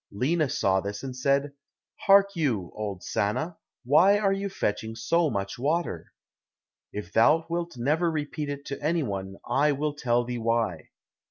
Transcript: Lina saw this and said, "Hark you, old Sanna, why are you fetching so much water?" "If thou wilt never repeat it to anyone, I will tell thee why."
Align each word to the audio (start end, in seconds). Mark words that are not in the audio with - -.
Lina 0.11 0.49
saw 0.49 0.81
this 0.81 1.03
and 1.03 1.15
said, 1.15 1.53
"Hark 2.07 2.35
you, 2.35 2.71
old 2.73 3.03
Sanna, 3.03 3.59
why 3.83 4.17
are 4.17 4.33
you 4.33 4.49
fetching 4.49 4.95
so 4.95 5.29
much 5.29 5.59
water?" 5.59 6.11
"If 6.91 7.13
thou 7.13 7.45
wilt 7.51 7.77
never 7.77 8.09
repeat 8.09 8.49
it 8.49 8.65
to 8.65 8.81
anyone, 8.81 9.35
I 9.47 9.73
will 9.73 9.93
tell 9.93 10.23
thee 10.23 10.39
why." 10.39 10.89